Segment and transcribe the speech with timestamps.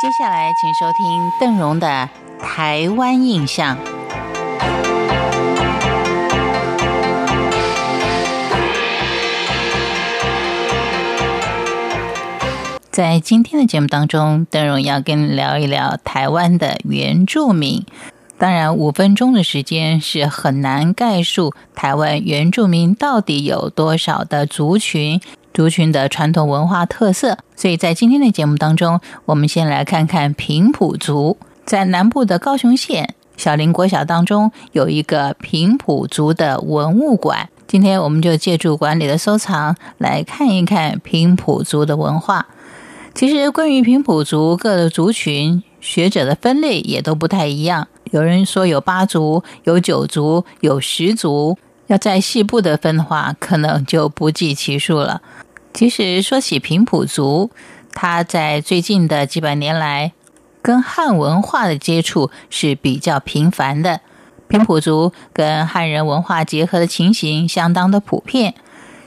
[0.00, 2.08] 接下来，请收听邓荣的
[2.40, 3.76] 《台湾印象》。
[12.92, 17.84] 在今天的节目当中，邓荣要跟你聊一聊台湾的原住民。
[18.38, 25.20] 当然，五分钟的时间是很难概述台湾原住民到底有多少的族群、
[25.58, 27.36] 族群的传统文化特色。
[27.56, 31.36] 所以在今天的节目当中，我们先来看看平埔族。
[31.64, 37.48] 在南部的高雄县小林国小当中，有一个平埔族的文物馆。
[37.66, 42.46] 今天我们就借助馆里的收藏来看一看平埔族的文化。
[43.12, 47.88] 其实，关于平埔族各个族群，学者的分类也都不太一样。
[48.12, 51.58] 有人说有八族，有九族，有十族。
[51.88, 55.22] 要在细部的分的话，可能就不计其数了。
[55.72, 57.50] 其实说起平埔族，
[57.92, 60.12] 他在最近的几百年来，
[60.60, 64.00] 跟汉文化的接触是比较频繁的。
[64.48, 68.54] 平埔族跟汉人文化结合的情形相当的普遍，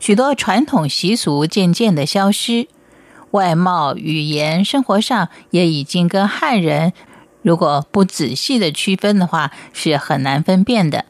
[0.00, 2.68] 许多传统习俗渐渐的消失。
[3.32, 6.94] 外貌、语言、生活上也已经跟汉人，
[7.42, 11.04] 如果不仔细的区分的话，是很难分辨的。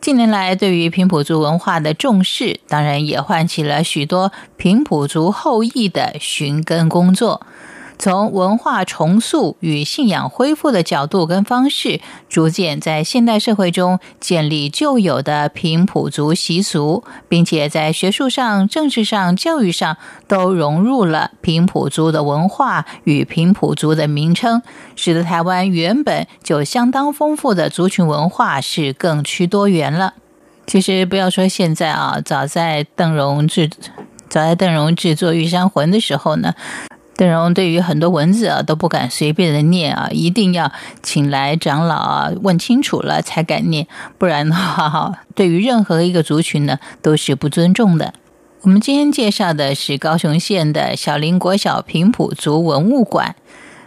[0.00, 7.46] 近年来，对于平埔族文化的重视，当然也唤起了许多平埔族后裔的寻根工作。
[8.00, 24.62] 从文化重塑与信仰恢复的角度跟方式，逐渐在现代社会中建立旧有的平埔族习俗，并且在学术上、政治上、教育上都融入了平埔族的文化与平埔族的名称，
[24.96, 30.14] 使得台湾原本就相当丰富的族群文化是更趋多元了。
[30.66, 33.68] 其实不要说现在啊，早在邓荣制，
[34.30, 36.54] 早在邓荣制作《玉山魂》的时候呢。
[37.20, 48.14] 邓荣对于很多文字啊都不敢随便的念啊，一定要请来长老啊问清楚了才敢念，不然的话，对于任何一个族群呢都是不尊重的。
[48.62, 53.36] 我们今天介绍的是高雄县的小林国小平埔族文物馆，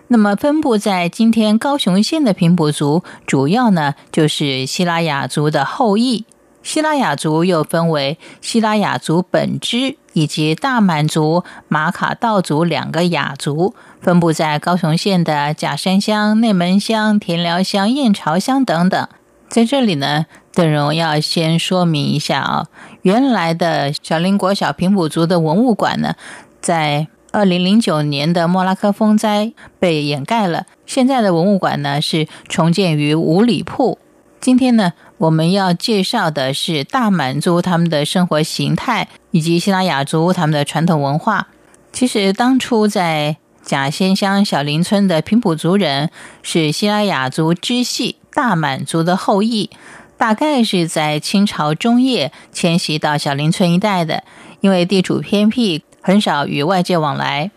[0.09, 6.25] 那么分布在今天高雄县的平埔族，主要呢就是希拉雅族的后裔。
[6.61, 19.07] 希拉雅族又分为希拉雅族本支以及大满族、马卡道族两个雅族，分布在高雄县的假山乡、内门乡、田寮乡、燕巢乡等等。
[19.49, 22.67] 在这里呢，邓荣要先说明一下啊，
[23.03, 26.15] 原来的小林国小平埔族的文物馆呢，
[26.59, 33.99] 在二零零九年的莫拉克风灾被掩盖了，现在的文物馆呢是重建于五里铺。
[34.39, 41.47] 今天呢，我们要介绍的是大满族他们的生活形态，以及希拉雅族他们的传统文化。
[41.93, 46.09] 其实，当初在甲仙乡小林村的平埔族人
[46.41, 49.69] 是希拉雅族支系大满族的后裔，
[50.17, 54.25] 大概是在清朝中叶迁徙到小林村一带的。
[54.59, 57.49] 因为地处偏僻，很少与外界往来，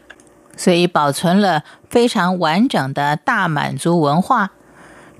[0.56, 4.52] 所以保存了非常完整的大满族文化。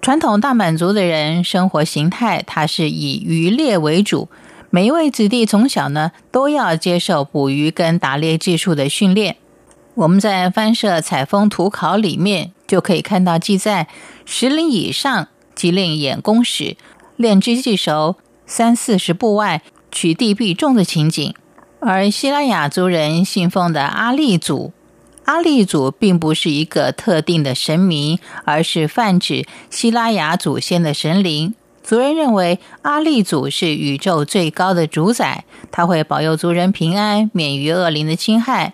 [0.00, 4.28] 传统大满族的人生活形态，它是以渔猎为主。
[4.70, 9.36] 每一位子弟从小呢，都要接受捕鱼跟打猎技术的训练。
[9.94, 13.88] 我们在翻摄采风图考里面就可以看到记载：
[14.24, 16.76] 十里以上即令眼弓矢，
[17.16, 21.34] 练之技熟，三四十步外取地必中的情景。
[21.80, 24.72] 而希拉雅族人信奉的阿利祖。
[25.26, 31.54] 阿利祖并不是一个特定的神明，而是泛指希拉雅祖先的神灵。
[31.82, 38.72] 族人认为阿利祖是宇宙最高的主宰，他会保佑族人平安，免于恶灵的侵害。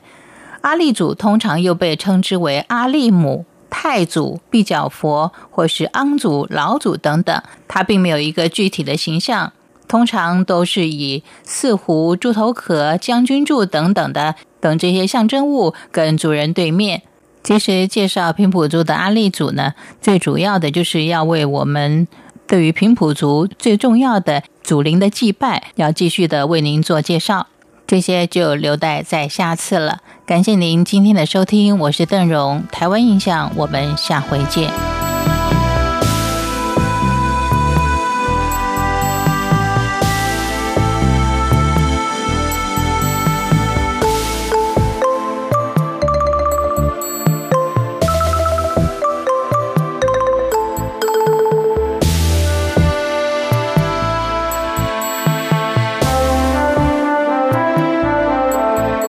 [0.60, 7.42] 阿利祖通常又被称之为阿利姆、太祖、必角佛，或是昂祖、老祖等等。
[7.66, 9.52] 他并没有一个具体的形象，
[9.92, 14.36] 通常都是以四狐、猪头壳、将军柱等等的。
[14.58, 17.02] 等这些象征物跟主人对面。
[17.42, 22.08] 其实介绍平埔族的阿利祖呢，最主要的就是要为我们
[22.46, 27.48] 对于平埔族最重要的祖灵的祭拜，要继续的为您做介绍。
[27.86, 29.98] 这些就留待在下次了。
[30.24, 34.70] 感谢您今天的收听，我是邓荣，台湾印象，我们下回见。